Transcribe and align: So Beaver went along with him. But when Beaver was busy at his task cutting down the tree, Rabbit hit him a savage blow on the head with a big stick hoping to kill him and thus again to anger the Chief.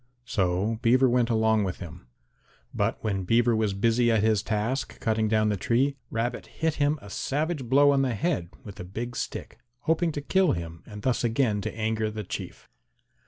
So 0.25 0.79
Beaver 0.81 1.07
went 1.07 1.29
along 1.29 1.63
with 1.63 1.77
him. 1.77 2.07
But 2.73 2.97
when 3.03 3.23
Beaver 3.23 3.55
was 3.55 3.75
busy 3.75 4.11
at 4.11 4.23
his 4.23 4.41
task 4.41 4.99
cutting 4.99 5.27
down 5.27 5.49
the 5.49 5.57
tree, 5.57 5.95
Rabbit 6.09 6.47
hit 6.47 6.77
him 6.77 6.97
a 7.03 7.09
savage 7.11 7.65
blow 7.65 7.91
on 7.91 8.01
the 8.01 8.15
head 8.15 8.49
with 8.63 8.79
a 8.79 8.83
big 8.83 9.15
stick 9.15 9.59
hoping 9.81 10.11
to 10.13 10.19
kill 10.21 10.53
him 10.53 10.81
and 10.87 11.03
thus 11.03 11.23
again 11.23 11.61
to 11.61 11.77
anger 11.77 12.09
the 12.09 12.23
Chief. 12.23 12.67